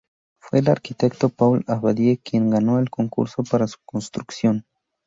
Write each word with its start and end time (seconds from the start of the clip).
Fue 0.39 0.57
el 0.57 0.67
arquitecto 0.69 1.29
Paul 1.29 1.63
Abadie 1.67 2.17
quien 2.17 2.49
ganó 2.49 2.79
el 2.79 2.89
concurso 2.89 3.43
para 3.43 3.67
su 3.67 3.77
construcción. 3.85 4.65